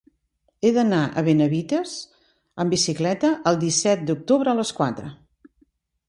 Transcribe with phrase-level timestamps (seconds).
[0.67, 1.91] He d'anar a Benavites
[2.63, 5.11] amb bicicleta el disset d'octubre a les quatre.